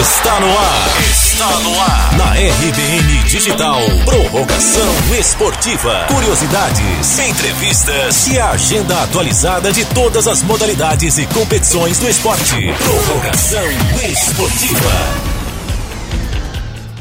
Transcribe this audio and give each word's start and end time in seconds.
Está 0.00 0.40
no 0.40 0.48
ar. 0.48 1.02
Está 1.10 1.60
no 1.60 1.78
ar. 1.78 2.16
Na 2.16 2.32
RBN 2.32 3.22
Digital. 3.24 3.80
Prorrogação 4.06 4.88
esportiva. 5.18 6.06
Curiosidades, 6.08 7.18
entrevistas 7.18 8.26
e 8.28 8.38
a 8.38 8.48
agenda 8.52 9.02
atualizada 9.02 9.70
de 9.70 9.84
todas 9.84 10.26
as 10.26 10.42
modalidades 10.42 11.18
e 11.18 11.26
competições 11.26 11.98
do 11.98 12.08
esporte. 12.08 12.72
Prorrogação 12.78 13.66
esportiva. 14.10 15.29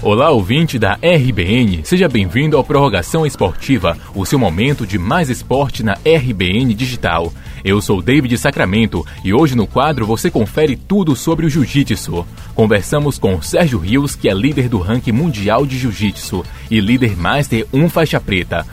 Olá, 0.01 0.29
ouvinte 0.29 0.79
da 0.79 0.93
RBN, 0.93 1.81
seja 1.83 2.07
bem-vindo 2.07 2.55
ao 2.55 2.63
Prorrogação 2.63 3.25
Esportiva, 3.25 3.97
o 4.15 4.25
seu 4.25 4.39
momento 4.39 4.87
de 4.87 4.97
mais 4.97 5.29
esporte 5.29 5.83
na 5.83 5.91
RBN 5.93 6.73
Digital. 6.73 7.33
Eu 7.65 7.81
sou 7.81 8.01
David 8.01 8.37
Sacramento 8.37 9.05
e 9.25 9.33
hoje 9.33 9.57
no 9.57 9.67
quadro 9.67 10.05
você 10.05 10.31
confere 10.31 10.77
tudo 10.77 11.17
sobre 11.17 11.45
o 11.45 11.49
Jiu-Jitsu. 11.49 12.25
Conversamos 12.55 13.17
com 13.17 13.41
Sérgio 13.41 13.77
Rios, 13.77 14.15
que 14.15 14.29
é 14.29 14.33
líder 14.33 14.69
do 14.69 14.79
ranking 14.79 15.11
mundial 15.11 15.65
de 15.65 15.77
Jiu-Jitsu 15.77 16.45
e 16.71 16.79
líder 16.79 17.17
Master 17.17 17.67
1 17.73 17.89
faixa 17.89 18.21
preta. 18.21 18.65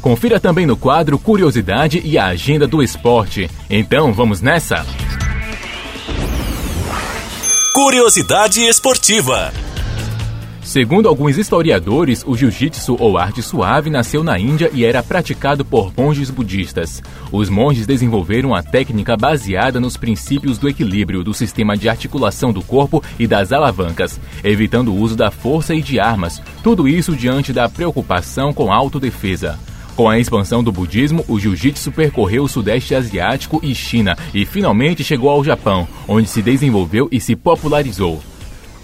Confira 0.00 0.40
também 0.40 0.66
no 0.66 0.76
quadro 0.76 1.16
Curiosidade 1.16 2.02
e 2.04 2.18
a 2.18 2.26
Agenda 2.26 2.66
do 2.66 2.82
Esporte. 2.82 3.48
Então, 3.70 4.12
vamos 4.12 4.40
nessa? 4.40 4.84
Curiosidade 7.72 8.62
esportiva. 8.62 9.52
Segundo 10.64 11.08
alguns 11.08 11.36
historiadores, 11.36 12.22
o 12.24 12.36
jiu-jitsu 12.36 12.96
ou 13.00 13.18
arte 13.18 13.42
suave 13.42 13.90
nasceu 13.90 14.22
na 14.22 14.38
Índia 14.38 14.70
e 14.72 14.84
era 14.84 15.02
praticado 15.02 15.64
por 15.64 15.92
monges 15.96 16.30
budistas. 16.30 17.02
Os 17.32 17.48
monges 17.48 17.84
desenvolveram 17.84 18.54
a 18.54 18.62
técnica 18.62 19.16
baseada 19.16 19.80
nos 19.80 19.96
princípios 19.96 20.58
do 20.58 20.68
equilíbrio, 20.68 21.24
do 21.24 21.34
sistema 21.34 21.76
de 21.76 21.88
articulação 21.88 22.52
do 22.52 22.62
corpo 22.62 23.02
e 23.18 23.26
das 23.26 23.52
alavancas, 23.52 24.20
evitando 24.44 24.92
o 24.92 24.96
uso 24.96 25.16
da 25.16 25.32
força 25.32 25.74
e 25.74 25.82
de 25.82 25.98
armas, 25.98 26.40
tudo 26.62 26.86
isso 26.86 27.16
diante 27.16 27.52
da 27.52 27.68
preocupação 27.68 28.52
com 28.52 28.72
a 28.72 28.76
autodefesa. 28.76 29.58
Com 29.96 30.08
a 30.08 30.18
expansão 30.18 30.62
do 30.62 30.70
budismo, 30.70 31.24
o 31.28 31.40
jiu-jitsu 31.40 31.90
percorreu 31.90 32.44
o 32.44 32.48
Sudeste 32.48 32.94
Asiático 32.94 33.60
e 33.64 33.74
China 33.74 34.16
e 34.32 34.46
finalmente 34.46 35.02
chegou 35.02 35.28
ao 35.28 35.44
Japão, 35.44 35.88
onde 36.06 36.28
se 36.28 36.40
desenvolveu 36.40 37.08
e 37.10 37.20
se 37.20 37.34
popularizou. 37.34 38.22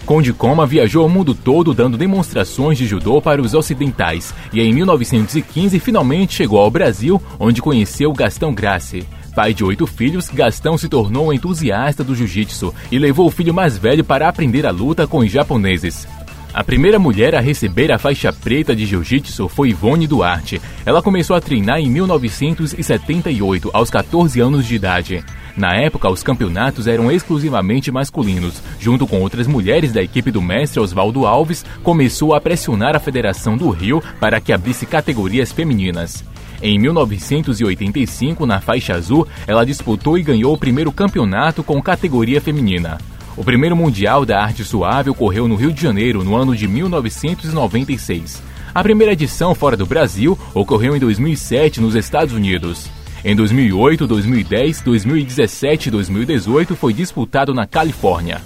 Conde 0.05 0.33
Koma 0.33 0.65
viajou 0.65 1.05
o 1.05 1.09
mundo 1.09 1.35
todo 1.35 1.73
dando 1.73 1.97
demonstrações 1.97 2.77
de 2.77 2.85
judô 2.85 3.21
para 3.21 3.41
os 3.41 3.53
ocidentais 3.53 4.33
e 4.51 4.59
em 4.61 4.73
1915 4.73 5.79
finalmente 5.79 6.33
chegou 6.33 6.59
ao 6.59 6.71
Brasil, 6.71 7.21
onde 7.39 7.61
conheceu 7.61 8.11
Gastão 8.11 8.53
Gracie. 8.53 9.05
Pai 9.35 9.53
de 9.53 9.63
oito 9.63 9.87
filhos, 9.87 10.27
Gastão 10.29 10.77
se 10.77 10.89
tornou 10.89 11.27
um 11.27 11.33
entusiasta 11.33 12.03
do 12.03 12.15
jiu-jitsu 12.15 12.73
e 12.91 12.99
levou 12.99 13.27
o 13.27 13.31
filho 13.31 13.53
mais 13.53 13.77
velho 13.77 14.03
para 14.03 14.27
aprender 14.27 14.65
a 14.65 14.71
luta 14.71 15.07
com 15.07 15.19
os 15.19 15.31
japoneses. 15.31 16.07
A 16.51 16.63
primeira 16.63 16.97
mulher 16.97 17.35
a 17.35 17.39
receber 17.39 17.91
a 17.91 17.99
faixa 17.99 18.33
preta 18.33 18.75
de 18.75 18.83
jiu-jitsu 18.83 19.47
foi 19.47 19.69
Ivone 19.69 20.07
Duarte. 20.07 20.59
Ela 20.83 21.01
começou 21.01 21.35
a 21.35 21.41
treinar 21.41 21.79
em 21.79 21.87
1978, 21.87 23.69
aos 23.71 23.91
14 23.91 24.39
anos 24.39 24.65
de 24.65 24.73
idade. 24.73 25.23
Na 25.55 25.75
época, 25.75 26.09
os 26.09 26.23
campeonatos 26.23 26.87
eram 26.87 27.11
exclusivamente 27.11 27.91
masculinos. 27.91 28.63
Junto 28.79 29.05
com 29.05 29.21
outras 29.21 29.45
mulheres 29.45 29.91
da 29.91 30.01
equipe 30.01 30.31
do 30.31 30.41
mestre 30.41 30.79
Oswaldo 30.79 31.27
Alves, 31.27 31.63
começou 31.83 32.33
a 32.33 32.41
pressionar 32.41 32.95
a 32.95 32.99
Federação 32.99 33.55
do 33.55 33.69
Rio 33.69 34.01
para 34.19 34.41
que 34.41 34.51
abrisse 34.51 34.87
categorias 34.87 35.51
femininas. 35.51 36.23
Em 36.63 36.79
1985, 36.79 38.47
na 38.47 38.59
faixa 38.59 38.95
azul, 38.95 39.27
ela 39.45 39.65
disputou 39.65 40.17
e 40.17 40.23
ganhou 40.23 40.53
o 40.53 40.57
primeiro 40.57 40.91
campeonato 40.91 41.63
com 41.63 41.79
categoria 41.79 42.41
feminina. 42.41 42.97
O 43.37 43.43
primeiro 43.43 43.75
Mundial 43.75 44.25
da 44.25 44.41
Arte 44.41 44.63
Suave 44.63 45.09
ocorreu 45.09 45.47
no 45.47 45.55
Rio 45.55 45.71
de 45.71 45.81
Janeiro 45.81 46.23
no 46.23 46.35
ano 46.35 46.55
de 46.55 46.67
1996. 46.67 48.41
A 48.73 48.83
primeira 48.83 49.13
edição 49.13 49.55
fora 49.55 49.75
do 49.75 49.85
Brasil 49.85 50.37
ocorreu 50.53 50.95
em 50.95 50.99
2007 50.99 51.81
nos 51.81 51.95
Estados 51.95 52.33
Unidos. 52.33 52.89
Em 53.23 53.35
2008, 53.35 54.07
2010, 54.07 54.81
2017 54.81 55.89
e 55.89 55.91
2018 55.91 56.75
foi 56.75 56.93
disputado 56.93 57.53
na 57.53 57.65
Califórnia. 57.65 58.41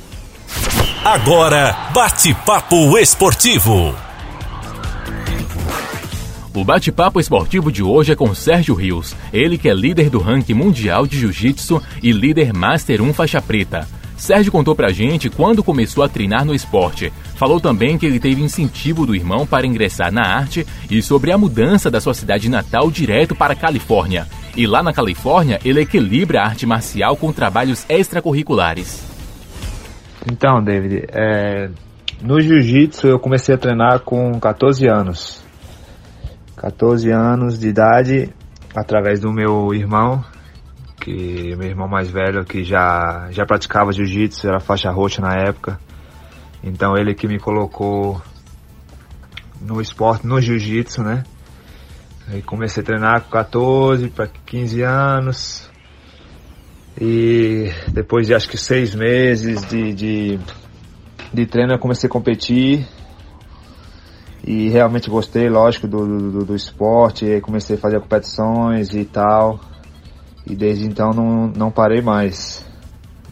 Agora, 1.04 1.92
bate-papo 1.94 2.98
esportivo. 2.98 3.94
O 6.56 6.64
bate-papo 6.64 7.20
esportivo 7.20 7.72
de 7.72 7.84
hoje 7.84 8.14
é 8.14 8.16
com 8.16 8.34
Sérgio 8.34 8.76
Rios, 8.76 9.16
ele 9.34 9.58
que 9.58 9.68
é 9.68 9.74
líder 9.74 10.10
do 10.10 10.20
ranking 10.20 10.54
mundial 10.54 11.06
de 11.06 11.20
jiu-jitsu 11.20 11.82
e 12.02 12.12
líder 12.12 12.54
Master 12.54 13.02
1 13.02 13.14
faixa 13.14 13.42
preta. 13.42 13.88
Sérgio 14.24 14.54
contou 14.54 14.74
pra 14.74 14.94
gente 14.94 15.30
quando 15.30 15.62
começou 15.62 16.02
a 16.02 16.08
treinar 16.08 16.46
no 16.46 16.56
esporte. 16.56 17.12
Falou 17.36 17.60
também 17.60 17.98
que 17.98 18.06
ele 18.06 18.22
teve 18.22 18.42
incentivo 18.42 19.06
do 19.06 19.14
irmão 19.14 19.46
para 19.46 19.68
ingressar 19.68 20.14
na 20.14 20.22
arte 20.22 20.66
e 20.90 21.02
sobre 21.02 21.30
a 21.30 21.38
mudança 21.38 21.92
da 21.92 22.00
sua 22.00 22.14
cidade 22.14 22.48
natal 22.48 22.90
direto 22.90 23.36
para 23.36 23.52
a 23.52 23.56
Califórnia. 23.56 24.26
E 24.56 24.66
lá 24.66 24.82
na 24.82 24.94
Califórnia, 24.94 25.60
ele 25.66 25.82
equilibra 25.82 26.40
a 26.40 26.46
arte 26.46 26.66
marcial 26.66 27.18
com 27.18 27.34
trabalhos 27.34 27.86
extracurriculares. 27.90 29.06
Então, 30.32 30.64
David, 30.64 31.04
é, 31.12 31.70
no 32.22 32.40
jiu-jitsu 32.40 33.08
eu 33.08 33.20
comecei 33.20 33.56
a 33.56 33.58
treinar 33.58 34.00
com 34.06 34.40
14 34.40 34.88
anos. 34.88 35.44
14 36.56 37.12
anos 37.12 37.60
de 37.60 37.68
idade, 37.68 38.30
através 38.74 39.20
do 39.20 39.34
meu 39.34 39.74
irmão, 39.74 40.24
que 41.04 41.54
meu 41.58 41.68
irmão 41.68 41.86
mais 41.86 42.10
velho 42.10 42.46
que 42.46 42.64
já 42.64 43.28
já 43.30 43.46
praticava 43.46 43.92
jiu-jitsu, 43.92 44.48
era 44.48 44.62
faixa 44.62 44.90
roxa 44.90 45.22
na 45.22 45.36
época. 45.36 45.78
Então 46.64 46.96
ele 46.96 47.14
que 47.14 47.28
me 47.28 47.38
colocou 47.38 48.22
no 49.60 49.82
esporte, 49.82 50.26
no 50.26 50.40
jiu-jitsu, 50.40 51.04
né? 51.04 51.24
Aí 52.30 52.42
comecei 52.42 52.82
a 52.82 52.86
treinar 52.86 53.22
com 53.24 53.30
14 53.32 54.10
para 54.12 54.28
15 54.46 54.82
anos. 54.82 55.70
E 57.00 57.70
depois 57.90 58.28
de 58.28 58.34
acho 58.34 58.48
que 58.48 58.58
seis 58.58 58.96
meses 58.96 59.62
de, 59.68 59.94
de, 59.94 60.40
de 61.34 61.46
treino 61.46 61.74
eu 61.74 61.80
comecei 61.80 62.08
a 62.08 62.12
competir. 62.12 62.88
E 64.46 64.70
realmente 64.70 65.10
gostei, 65.10 65.50
lógico, 65.50 65.86
do, 65.86 66.32
do, 66.32 66.46
do 66.46 66.56
esporte. 66.56 67.42
Comecei 67.42 67.76
a 67.76 67.80
fazer 67.80 68.00
competições 68.00 68.94
e 68.94 69.04
tal. 69.04 69.73
E 70.46 70.56
desde 70.56 70.86
então 70.86 71.12
não, 71.12 71.48
não 71.48 71.72
parei 71.72 72.02
mais. 72.02 72.66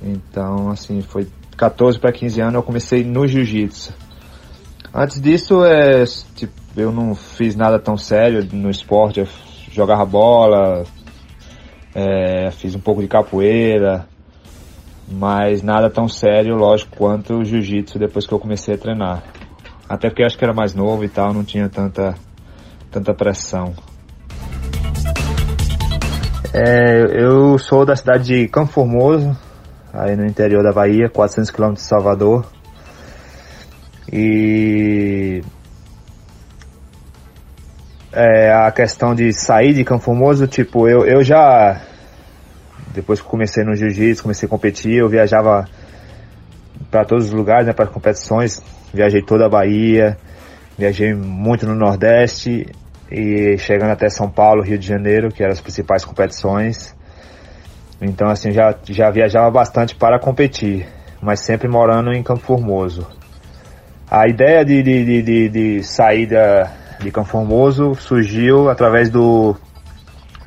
Então, 0.02 0.70
assim, 0.70 1.02
foi 1.02 1.28
14 1.58 2.00
para 2.00 2.12
15 2.12 2.42
anos 2.42 2.56
eu 2.56 2.64
comecei 2.64 3.04
no 3.04 3.28
jiu-jitsu. 3.28 3.94
Antes 4.94 5.22
disso, 5.22 5.64
é, 5.64 6.04
tipo, 6.36 6.54
eu 6.76 6.92
não 6.92 7.14
fiz 7.14 7.56
nada 7.56 7.80
tão 7.80 7.96
sério 7.98 8.48
no 8.52 8.70
esporte. 8.70 9.20
Eu 9.20 9.28
jogava 9.72 10.06
bola, 10.06 10.84
é, 11.94 12.52
fiz 12.52 12.76
um 12.76 12.80
pouco 12.80 13.02
de 13.02 13.08
capoeira, 13.08 14.08
mas 15.10 15.62
nada 15.62 15.90
tão 15.90 16.08
sério, 16.08 16.56
lógico, 16.56 16.98
quanto 16.98 17.36
o 17.36 17.46
jiu-jitsu 17.46 18.00
depois 18.00 18.26
que 18.26 18.34
eu 18.34 18.40
comecei 18.40 18.76
a 18.76 18.78
treinar. 18.78 19.24
Até 19.88 20.10
porque 20.10 20.24
eu 20.24 20.26
acho 20.26 20.38
que 20.38 20.44
era 20.44 20.54
mais 20.54 20.74
novo 20.74 21.04
e 21.04 21.10
tal, 21.10 21.34
não 21.34 21.44
tinha 21.44 21.68
tanta, 21.70 22.16
tanta 22.90 23.14
pressão. 23.14 23.74
É, 26.54 27.24
eu 27.24 27.58
sou 27.58 27.86
da 27.86 27.96
cidade 27.96 28.26
de 28.26 28.48
Campo 28.50 28.74
Formoso, 28.74 29.38
aí 29.94 30.18
no 30.18 30.26
interior 30.26 30.62
da 30.62 30.74
Bahia, 30.74 31.10
400 31.10 31.50
km 31.50 31.74
de 31.74 31.82
Salvador. 31.82 32.46
E 34.12 35.42
é, 38.12 38.52
a 38.52 38.70
questão 38.70 39.16
de 39.16 39.32
sair 39.32 39.74
de 39.74 39.86
Campo 39.86 40.04
Formoso, 40.04 40.46
tipo, 40.46 40.90
eu, 40.90 41.06
eu 41.06 41.24
já 41.24 41.82
depois 42.94 43.22
que 43.22 43.28
comecei 43.28 43.64
no 43.64 43.74
jiu-jitsu, 43.74 44.22
comecei 44.22 44.46
a 44.46 44.50
competir, 44.50 44.96
eu 44.96 45.08
viajava 45.08 45.66
para 46.90 47.06
todos 47.06 47.28
os 47.28 47.32
lugares, 47.32 47.66
né, 47.66 47.72
para 47.72 47.88
competições. 47.88 48.62
Viajei 48.94 49.22
toda 49.22 49.46
a 49.46 49.50
Bahia, 49.50 50.18
viajei 50.78 51.14
muito 51.14 51.66
no 51.66 51.76
Nordeste 51.76 52.68
e 53.12 53.58
chegando 53.58 53.92
até 53.92 54.10
São 54.10 54.30
Paulo, 54.30 54.64
Rio 54.64 54.78
de 54.78 54.88
Janeiro, 54.88 55.30
que 55.30 55.44
eram 55.44 55.52
as 55.52 55.62
principais 55.62 56.06
competições. 56.06 56.96
Então 58.02 58.30
assim, 58.30 58.52
já, 58.52 58.74
já 58.86 59.12
viajava 59.12 59.52
bastante 59.52 59.96
para 59.96 60.18
competir, 60.20 60.88
mas 61.22 61.42
sempre 61.42 61.68
morando 61.68 62.14
em 62.14 62.24
Campo 62.24 62.42
Formoso. 62.42 63.06
A 64.10 64.28
ideia 64.28 64.64
de, 64.64 64.82
de, 64.82 65.22
de, 65.22 65.50
de 65.50 65.84
sair 65.84 66.26
da, 66.26 66.72
de 67.00 67.12
Campo 67.12 67.30
Formoso 67.30 67.96
surgiu 67.96 68.70
através 68.70 69.10
do 69.10 69.56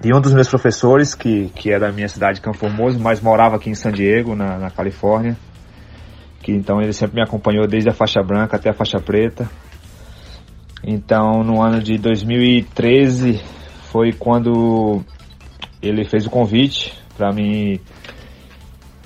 de 0.00 0.12
um 0.12 0.20
dos 0.20 0.34
meus 0.34 0.49
professores, 0.49 1.14
que, 1.14 1.49
que 1.55 1.72
é 1.72 1.78
da 1.78 1.90
minha 1.90 2.08
cidade, 2.08 2.40
Campo 2.40 2.58
Formoso, 2.58 3.00
mas 3.00 3.22
morava 3.22 3.56
aqui 3.56 3.70
em 3.70 3.75
San 3.75 3.90
Diego, 3.90 4.34
na, 4.34 4.58
na 4.58 4.70
Califórnia. 4.70 5.34
Que 6.43 6.52
então 6.52 6.82
ele 6.82 6.93
sempre 6.93 7.16
me 7.16 7.22
acompanhou 7.22 7.66
desde 7.66 7.88
a 7.88 7.93
faixa 7.94 8.22
branca 8.22 8.56
até 8.56 8.69
a 8.69 8.75
faixa 8.75 8.99
preta. 9.00 9.49
Então, 10.87 11.43
no 11.43 11.63
ano 11.63 11.83
de 11.83 11.97
2013 11.97 13.41
foi 13.91 14.13
quando 14.13 15.01
ele 15.81 16.05
fez 16.05 16.27
o 16.27 16.31
convite 16.31 16.93
para 17.17 17.33
mim 17.33 17.81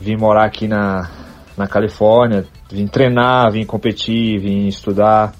vir 0.01 0.19
morar 0.19 0.47
aqui 0.47 0.67
na, 0.67 1.09
na 1.57 1.69
Califórnia, 1.69 2.45
vim 2.71 2.87
treinar, 2.87 3.53
vim 3.53 3.65
competir, 3.65 4.41
vim 4.41 4.67
estudar 4.67 5.33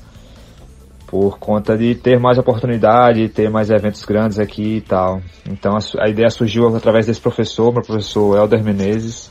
por 1.09 1.39
conta 1.39 1.77
de 1.77 1.95
ter 1.95 2.21
mais 2.21 2.39
oportunidade, 2.39 3.29
ter 3.31 3.51
mais 3.51 3.71
eventos 3.71 4.05
grandes 4.05 4.39
aqui 4.39 4.77
e 4.77 4.81
tal. 4.81 5.21
Então 5.49 5.77
a, 5.77 6.05
a 6.05 6.09
ideia 6.09 6.31
surgiu 6.31 6.69
através 6.77 7.07
desse 7.07 7.21
professor, 7.21 7.73
meu 7.73 7.83
professor 7.83 8.37
Helder 8.37 8.63
Menezes, 8.63 9.31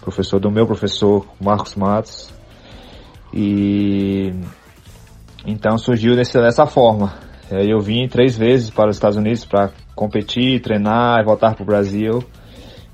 professor 0.00 0.38
do 0.38 0.50
meu 0.50 0.66
professor 0.66 1.26
Marcos 1.40 1.76
Matos. 1.76 2.34
E 3.32 4.32
então 5.66 5.76
surgiu 5.78 6.14
desse, 6.14 6.32
dessa 6.38 6.64
forma. 6.64 7.12
Eu 7.50 7.80
vim 7.80 8.06
três 8.06 8.38
vezes 8.38 8.70
para 8.70 8.88
os 8.88 8.94
Estados 8.94 9.16
Unidos 9.16 9.44
para 9.44 9.72
competir, 9.96 10.62
treinar 10.62 11.18
e 11.20 11.24
voltar 11.24 11.56
para 11.56 11.64
o 11.64 11.66
Brasil. 11.66 12.22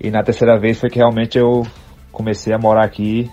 E 0.00 0.10
na 0.10 0.22
terceira 0.22 0.58
vez 0.58 0.80
foi 0.80 0.88
que 0.88 0.98
realmente 0.98 1.36
eu 1.38 1.66
comecei 2.10 2.54
a 2.54 2.58
morar 2.58 2.86
aqui 2.86 3.30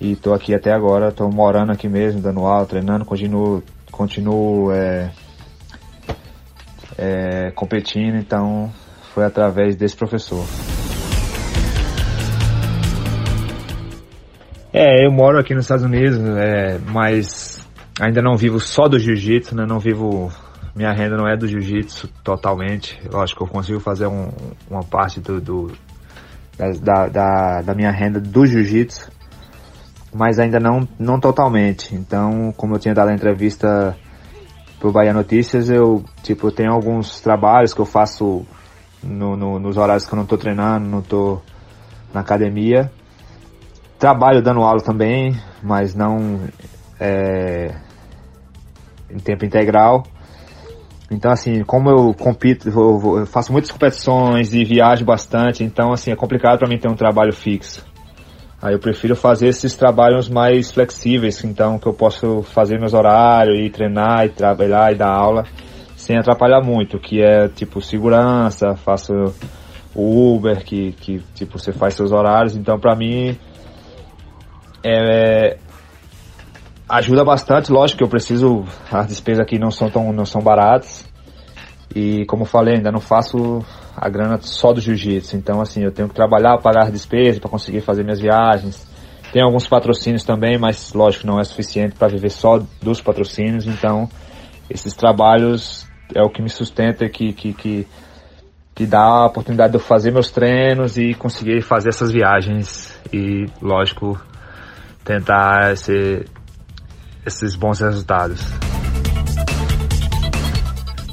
e 0.00 0.16
tô 0.16 0.34
aqui 0.34 0.52
até 0.52 0.72
agora, 0.72 1.12
tô 1.12 1.28
morando 1.28 1.70
aqui 1.70 1.88
mesmo, 1.88 2.20
dando 2.20 2.40
aula, 2.40 2.66
treinando, 2.66 3.04
continuo, 3.04 3.62
continuo 3.92 4.72
é, 4.72 5.12
é, 6.98 7.52
competindo, 7.52 8.16
então 8.16 8.72
foi 9.14 9.24
através 9.24 9.76
desse 9.76 9.96
professor. 9.96 10.44
É, 14.72 15.06
eu 15.06 15.12
moro 15.12 15.38
aqui 15.38 15.54
nos 15.54 15.66
Estados 15.66 15.84
Unidos, 15.84 16.18
é, 16.18 16.78
mas 16.92 17.51
ainda 18.04 18.20
não 18.20 18.36
vivo 18.36 18.58
só 18.60 18.88
do 18.88 18.98
jiu-jitsu, 18.98 19.54
né? 19.54 19.64
Não 19.66 19.78
vivo. 19.78 20.30
Minha 20.74 20.92
renda 20.92 21.16
não 21.16 21.28
é 21.28 21.36
do 21.36 21.46
jiu-jitsu 21.46 22.08
totalmente. 22.24 22.98
Eu 23.10 23.20
acho 23.20 23.36
que 23.36 23.42
eu 23.42 23.46
consigo 23.46 23.78
fazer 23.78 24.06
um, 24.06 24.30
uma 24.70 24.82
parte 24.82 25.20
do, 25.20 25.40
do 25.40 25.72
da, 26.82 27.08
da, 27.08 27.62
da 27.62 27.74
minha 27.74 27.90
renda 27.90 28.18
do 28.20 28.46
jiu-jitsu 28.46 29.10
mas 30.14 30.38
ainda 30.38 30.60
não, 30.60 30.86
não 30.98 31.18
totalmente. 31.18 31.94
Então, 31.94 32.52
como 32.56 32.74
eu 32.74 32.78
tinha 32.78 32.94
dado 32.94 33.08
a 33.08 33.14
entrevista 33.14 33.96
pro 34.78 34.92
Bahia 34.92 35.14
Notícias, 35.14 35.70
eu, 35.70 36.04
tipo, 36.22 36.50
tenho 36.52 36.72
alguns 36.72 37.20
trabalhos 37.20 37.72
que 37.72 37.80
eu 37.80 37.86
faço 37.86 38.44
no, 39.02 39.36
no, 39.36 39.58
nos 39.58 39.76
horários 39.76 40.04
que 40.04 40.12
eu 40.12 40.18
não 40.18 40.26
tô 40.26 40.36
treinando, 40.36 40.86
não 40.86 41.00
tô 41.00 41.40
na 42.12 42.20
academia. 42.20 42.90
Trabalho 43.98 44.42
dando 44.42 44.60
aula 44.60 44.82
também, 44.82 45.34
mas 45.62 45.94
não 45.94 46.40
é, 47.00 47.74
em 49.12 49.18
tempo 49.18 49.44
integral. 49.44 50.04
Então, 51.10 51.30
assim, 51.30 51.62
como 51.64 51.90
eu 51.90 52.14
compito, 52.14 52.68
eu, 52.68 53.26
faço 53.26 53.52
muitas 53.52 53.70
competições 53.70 54.54
e 54.54 54.64
viajo 54.64 55.04
bastante, 55.04 55.62
então, 55.62 55.92
assim, 55.92 56.10
é 56.10 56.16
complicado 56.16 56.58
para 56.58 56.68
mim 56.68 56.78
ter 56.78 56.88
um 56.88 56.94
trabalho 56.94 57.32
fixo. 57.32 57.84
Aí 58.62 58.74
eu 58.74 58.78
prefiro 58.78 59.16
fazer 59.16 59.48
esses 59.48 59.74
trabalhos 59.74 60.28
mais 60.28 60.70
flexíveis, 60.70 61.42
então 61.44 61.78
que 61.78 61.86
eu 61.86 61.92
posso 61.92 62.42
fazer 62.42 62.78
meus 62.78 62.94
horários 62.94 63.58
e 63.58 63.68
treinar 63.68 64.24
e 64.24 64.28
trabalhar 64.28 64.92
e 64.92 64.94
dar 64.94 65.10
aula 65.10 65.44
sem 65.96 66.16
atrapalhar 66.16 66.60
muito, 66.60 66.98
que 66.98 67.20
é 67.20 67.48
tipo 67.48 67.80
segurança, 67.80 68.74
faço 68.76 69.12
o 69.94 70.34
Uber, 70.34 70.64
que, 70.64 70.92
que 70.92 71.20
tipo 71.34 71.58
você 71.58 71.72
faz 71.72 71.94
seus 71.94 72.12
horários, 72.12 72.56
então 72.56 72.78
para 72.78 72.96
mim 72.96 73.36
é, 74.84 75.58
ajuda 76.92 77.24
bastante, 77.24 77.72
lógico 77.72 77.98
que 77.98 78.04
eu 78.04 78.08
preciso, 78.08 78.64
as 78.90 79.06
despesas 79.06 79.40
aqui 79.40 79.58
não 79.58 79.70
são 79.70 79.88
tão 79.88 80.12
não 80.12 80.26
são 80.26 80.42
baratas. 80.42 81.10
E 81.94 82.26
como 82.26 82.42
eu 82.42 82.46
falei, 82.46 82.76
ainda 82.76 82.92
não 82.92 83.00
faço 83.00 83.64
a 83.96 84.08
grana 84.08 84.38
só 84.40 84.72
do 84.72 84.80
jiu-jitsu. 84.80 85.36
Então, 85.36 85.60
assim, 85.60 85.82
eu 85.82 85.90
tenho 85.90 86.08
que 86.08 86.14
trabalhar, 86.14 86.58
pagar 86.58 86.84
as 86.84 86.92
despesas 86.92 87.38
para 87.38 87.50
conseguir 87.50 87.80
fazer 87.80 88.02
minhas 88.02 88.20
viagens. 88.20 88.86
Tem 89.32 89.42
alguns 89.42 89.66
patrocínios 89.66 90.24
também, 90.24 90.58
mas 90.58 90.92
lógico 90.92 91.26
não 91.26 91.40
é 91.40 91.44
suficiente 91.44 91.94
para 91.94 92.08
viver 92.08 92.30
só 92.30 92.62
dos 92.82 93.00
patrocínios. 93.00 93.66
Então, 93.66 94.08
esses 94.68 94.94
trabalhos 94.94 95.86
é 96.14 96.22
o 96.22 96.30
que 96.30 96.42
me 96.42 96.48
sustenta, 96.48 97.08
que, 97.08 97.32
que, 97.32 97.52
que, 97.52 97.86
que 98.74 98.86
dá 98.86 99.02
a 99.02 99.26
oportunidade 99.26 99.72
de 99.72 99.78
eu 99.78 99.82
fazer 99.82 100.10
meus 100.10 100.30
treinos 100.30 100.96
e 100.96 101.14
conseguir 101.14 101.62
fazer 101.62 101.90
essas 101.90 102.10
viagens. 102.10 102.98
E, 103.12 103.46
lógico, 103.60 104.18
tentar 105.04 105.72
esse, 105.72 106.24
esses 107.26 107.54
bons 107.54 107.80
resultados. 107.80 108.40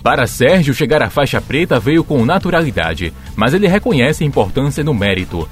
Para 0.03 0.25
Sérgio, 0.27 0.73
chegar 0.73 1.01
à 1.01 1.09
faixa 1.09 1.41
preta 1.41 1.79
veio 1.79 2.03
com 2.03 2.25
naturalidade, 2.25 3.13
mas 3.35 3.53
ele 3.53 3.67
reconhece 3.67 4.23
a 4.23 4.27
importância 4.27 4.83
do 4.83 4.93
mérito. 4.93 5.47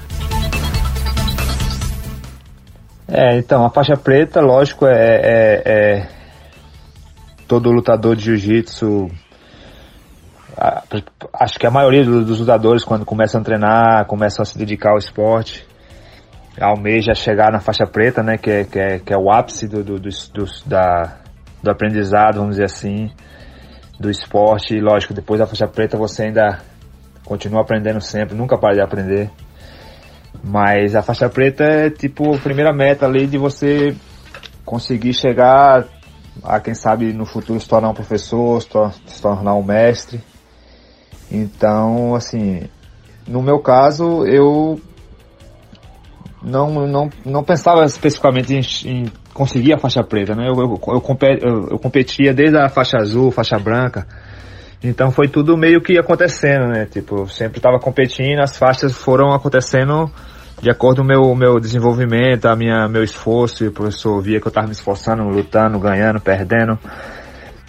É, 3.07 3.38
então, 3.38 3.65
a 3.65 3.69
faixa 3.69 3.95
preta, 3.95 4.42
lógico, 4.42 4.86
é, 4.86 4.92
é, 4.94 5.62
é 5.65 6.09
todo 7.48 7.71
lutador 7.71 8.15
de 8.15 8.25
jiu-jitsu. 8.25 9.10
Acho 11.33 11.60
que 11.60 11.68
a 11.68 11.71
maioria 11.71 12.03
dos 12.03 12.39
lutadores, 12.39 12.83
quando 12.83 13.06
começam 13.06 13.42
a 13.42 13.44
treinar, 13.44 14.06
começam 14.06 14.44
a 14.44 14.45
se 14.45 14.57
dedicar 14.57 14.92
ao 14.92 14.98
esporte, 14.98 15.65
almeja 16.59 17.13
chegar 17.13 17.51
na 17.51 17.59
faixa 17.59 17.86
preta, 17.86 18.24
né, 18.24 18.38
que 18.38 18.50
é, 18.50 18.63
que 18.63 18.80
é, 18.80 19.00
que 19.00 19.13
é 19.13 19.18
o 19.18 19.31
ápice 19.31 19.68
do, 19.68 19.83
do, 19.83 20.00
do, 20.00 20.09
do, 20.09 20.45
da, 20.65 21.18
do 21.62 21.71
aprendizado, 21.71 22.36
vamos 22.36 22.56
dizer 22.56 22.65
assim 22.65 23.12
do 24.00 24.09
esporte. 24.09 24.75
E 24.75 24.81
lógico, 24.81 25.13
depois 25.13 25.39
da 25.39 25.48
faixa 25.48 25.68
preta 25.68 25.98
você 25.98 26.24
ainda 26.24 26.59
continua 27.25 27.62
aprendendo 27.62 28.01
sempre, 28.01 28.36
nunca 28.36 28.57
para 28.57 28.75
de 28.75 28.81
aprender. 28.81 29.30
Mas 30.44 30.95
a 30.95 31.01
faixa 31.01 31.30
preta 31.30 31.63
é 31.63 31.89
tipo 31.89 32.36
a 32.36 32.39
primeira 32.39 32.74
meta 32.74 33.06
ali 33.06 33.27
de 33.27 33.38
você 33.38 33.95
conseguir 34.63 35.13
chegar 35.13 35.86
a 36.44 36.60
quem 36.60 36.74
sabe 36.74 37.13
no 37.13 37.25
futuro 37.25 37.60
se 37.60 37.68
tornar 37.68 37.89
um 37.89 37.94
professor, 37.94 38.62
se 38.62 39.21
tornar 39.21 39.56
um 39.56 39.63
mestre. 39.63 40.21
Então, 41.31 42.15
assim, 42.15 42.69
no 43.27 43.42
meu 43.42 43.60
caso, 43.60 44.25
eu 44.25 44.80
não, 46.42 46.88
não, 46.88 47.10
não 47.25 47.44
pensava 47.44 47.84
especificamente 47.86 48.54
em, 48.54 48.92
em 48.92 49.06
conseguir 49.34 49.74
a 49.74 49.78
faixa 49.78 50.04
preta, 50.04 50.36
né? 50.36 50.48
Eu, 50.48 50.54
eu, 50.54 50.80
eu, 50.88 51.68
eu, 51.72 51.80
competia 51.80 52.34
desde 52.34 52.57
a 52.57 52.69
faixa 52.69 52.98
azul, 52.98 53.31
faixa 53.31 53.57
branca. 53.57 54.07
Então 54.84 55.10
foi 55.12 55.28
tudo 55.28 55.57
meio 55.57 55.81
que 55.81 55.98
acontecendo, 55.98 56.68
né? 56.68 56.86
Tipo, 56.86 57.22
eu 57.22 57.28
sempre 57.28 57.57
estava 57.57 57.80
competindo, 57.80 58.39
as 58.39 58.57
faixas 58.57 58.94
foram 58.94 59.34
acontecendo 59.34 60.12
de 60.62 60.72
acordo 60.72 61.01
com 61.01 61.04
o 61.04 61.07
meu, 61.07 61.36
meu 61.36 61.60
desenvolvimento, 61.60 62.48
a 62.48 62.56
minha, 62.56 62.88
meu 62.88 63.04
esforço, 63.04 63.63
e 63.63 63.67
o 63.67 63.72
professor 63.72 64.20
via 64.22 64.39
que 64.39 64.48
eu 64.48 64.50
estava 64.50 64.67
me 64.67 64.74
esforçando, 64.74 65.24
lutando, 65.24 65.79
ganhando, 65.79 66.20
perdendo. 66.20 66.77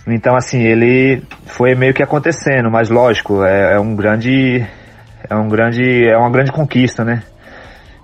Então 0.06 0.34
assim, 0.36 0.62
ele 0.62 1.22
foi 1.46 1.74
meio 1.74 1.92
que 1.92 2.02
acontecendo, 2.02 2.70
mas 2.70 2.88
lógico, 2.88 3.44
é, 3.44 3.74
é 3.74 3.80
um 3.80 3.94
grande, 3.94 4.66
é 5.28 5.34
um 5.34 5.48
grande, 5.48 6.08
é 6.08 6.16
uma 6.16 6.30
grande 6.30 6.52
conquista, 6.52 7.04
né? 7.04 7.22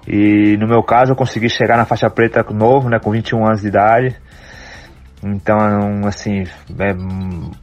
E 0.06 0.56
no 0.58 0.66
meu 0.66 0.82
caso 0.82 1.12
eu 1.12 1.16
consegui 1.16 1.49
chegar 1.49 1.76
na 1.76 1.84
faixa 1.84 2.11
preta 2.11 2.44
novo, 2.52 2.88
né, 2.88 2.99
com 2.99 3.11
21 3.11 3.46
anos 3.46 3.62
de 3.62 3.68
idade. 3.68 4.16
Então, 5.23 5.56
assim, 6.06 6.42
é, 6.78 6.94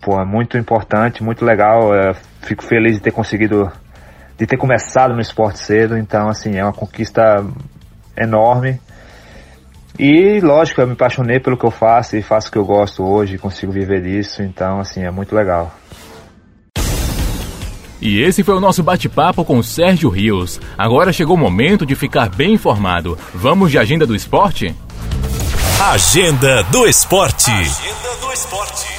pô, 0.01 0.19
é 0.19 0.25
muito 0.25 0.57
importante, 0.57 1.23
muito 1.23 1.45
legal. 1.45 1.93
Eu 1.93 2.15
fico 2.41 2.63
feliz 2.63 2.93
de 2.93 3.01
ter 3.01 3.11
conseguido, 3.11 3.71
de 4.35 4.47
ter 4.47 4.57
começado 4.57 5.13
no 5.13 5.21
esporte 5.21 5.59
cedo. 5.59 5.95
Então, 5.95 6.27
assim, 6.27 6.57
é 6.57 6.63
uma 6.63 6.73
conquista 6.73 7.45
enorme. 8.17 8.79
E, 9.99 10.39
lógico, 10.39 10.81
eu 10.81 10.87
me 10.87 10.93
apaixonei 10.93 11.39
pelo 11.39 11.55
que 11.55 11.65
eu 11.65 11.69
faço 11.69 12.17
e 12.17 12.23
faço 12.23 12.49
o 12.49 12.51
que 12.51 12.57
eu 12.57 12.65
gosto 12.65 13.03
hoje, 13.03 13.37
consigo 13.37 13.71
viver 13.71 14.01
disso. 14.01 14.41
Então, 14.41 14.79
assim, 14.79 15.03
é 15.03 15.11
muito 15.11 15.35
legal. 15.35 15.71
E 18.01 18.19
esse 18.19 18.43
foi 18.43 18.55
o 18.55 18.59
nosso 18.59 18.81
bate-papo 18.81 19.45
com 19.45 19.61
Sérgio 19.61 20.09
Rios. 20.09 20.59
Agora 20.75 21.13
chegou 21.13 21.35
o 21.35 21.39
momento 21.39 21.85
de 21.85 21.93
ficar 21.93 22.29
bem 22.29 22.53
informado. 22.53 23.17
Vamos 23.33 23.69
de 23.69 23.77
agenda 23.77 24.07
do 24.07 24.15
esporte? 24.15 24.75
Agenda 25.79 26.63
do 26.63 26.87
esporte. 26.87 27.51
Agenda 27.51 28.15
do 28.19 28.33
esporte. 28.33 28.91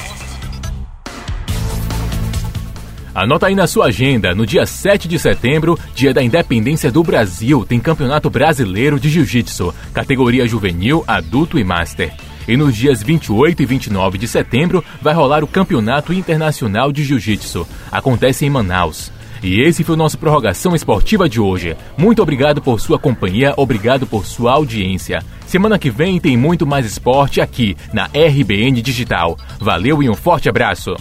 Anota 3.15 3.47
aí 3.47 3.53
na 3.53 3.67
sua 3.67 3.87
agenda, 3.87 4.33
no 4.33 4.43
dia 4.43 4.65
7 4.65 5.07
de 5.07 5.19
setembro, 5.19 5.77
dia 5.93 6.13
da 6.13 6.23
independência 6.23 6.91
do 6.91 7.03
Brasil, 7.03 7.63
tem 7.63 7.79
Campeonato 7.79 8.27
Brasileiro 8.27 8.99
de 8.99 9.07
Jiu-Jitsu, 9.07 9.73
categoria 9.93 10.47
juvenil, 10.47 11.03
adulto 11.05 11.59
e 11.59 11.63
master. 11.63 12.11
E 12.47 12.57
nos 12.57 12.75
dias 12.75 13.01
28 13.01 13.61
e 13.61 13.65
29 13.65 14.17
de 14.17 14.27
setembro 14.27 14.83
vai 15.01 15.13
rolar 15.13 15.43
o 15.43 15.47
Campeonato 15.47 16.13
Internacional 16.13 16.91
de 16.91 17.03
Jiu-Jitsu. 17.03 17.67
Acontece 17.91 18.45
em 18.45 18.49
Manaus. 18.49 19.11
E 19.43 19.59
esse 19.61 19.83
foi 19.83 19.95
o 19.95 19.97
nosso 19.97 20.17
prorrogação 20.17 20.73
esportiva 20.73 21.27
de 21.27 21.39
hoje. 21.39 21.75
Muito 21.97 22.21
obrigado 22.21 22.61
por 22.61 22.79
sua 22.79 22.97
companhia, 22.97 23.53
obrigado 23.57 24.07
por 24.07 24.25
sua 24.25 24.53
audiência. 24.53 25.21
Semana 25.45 25.77
que 25.77 25.91
vem 25.91 26.19
tem 26.19 26.37
muito 26.37 26.65
mais 26.65 26.85
esporte 26.85 27.41
aqui 27.41 27.75
na 27.91 28.05
RBN 28.05 28.81
Digital. 28.81 29.37
Valeu 29.59 30.01
e 30.01 30.09
um 30.09 30.15
forte 30.15 30.47
abraço. 30.47 30.95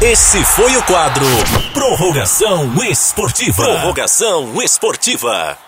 Esse 0.00 0.44
foi 0.44 0.76
o 0.76 0.82
quadro 0.84 1.26
Prorrogação 1.74 2.72
Esportiva. 2.84 3.64
Prorrogação 3.64 4.62
Esportiva. 4.62 5.67